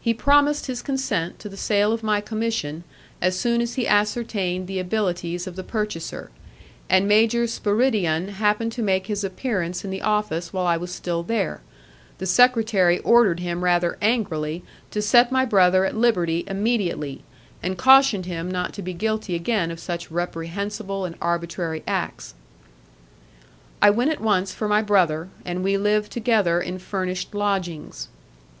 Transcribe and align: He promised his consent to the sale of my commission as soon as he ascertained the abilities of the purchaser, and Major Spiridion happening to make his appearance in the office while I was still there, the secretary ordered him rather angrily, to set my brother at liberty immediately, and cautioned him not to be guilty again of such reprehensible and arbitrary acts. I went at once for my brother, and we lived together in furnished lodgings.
He 0.00 0.12
promised 0.14 0.66
his 0.66 0.82
consent 0.82 1.38
to 1.38 1.48
the 1.48 1.56
sale 1.56 1.92
of 1.92 2.02
my 2.02 2.20
commission 2.20 2.82
as 3.22 3.38
soon 3.38 3.60
as 3.60 3.74
he 3.74 3.86
ascertained 3.86 4.66
the 4.66 4.80
abilities 4.80 5.46
of 5.46 5.54
the 5.54 5.62
purchaser, 5.62 6.32
and 6.88 7.06
Major 7.06 7.46
Spiridion 7.46 8.30
happening 8.30 8.70
to 8.70 8.82
make 8.82 9.06
his 9.06 9.22
appearance 9.22 9.84
in 9.84 9.92
the 9.92 10.02
office 10.02 10.52
while 10.52 10.66
I 10.66 10.76
was 10.76 10.90
still 10.92 11.22
there, 11.22 11.60
the 12.18 12.26
secretary 12.26 12.98
ordered 12.98 13.38
him 13.38 13.62
rather 13.62 13.96
angrily, 14.02 14.64
to 14.90 15.00
set 15.00 15.30
my 15.30 15.44
brother 15.44 15.84
at 15.84 15.96
liberty 15.96 16.42
immediately, 16.48 17.22
and 17.62 17.78
cautioned 17.78 18.26
him 18.26 18.50
not 18.50 18.72
to 18.72 18.82
be 18.82 18.92
guilty 18.92 19.36
again 19.36 19.70
of 19.70 19.78
such 19.78 20.10
reprehensible 20.10 21.04
and 21.04 21.14
arbitrary 21.22 21.84
acts. 21.86 22.34
I 23.80 23.90
went 23.90 24.10
at 24.10 24.20
once 24.20 24.52
for 24.52 24.66
my 24.66 24.82
brother, 24.82 25.28
and 25.44 25.62
we 25.62 25.78
lived 25.78 26.10
together 26.10 26.60
in 26.60 26.80
furnished 26.80 27.36
lodgings. 27.36 28.08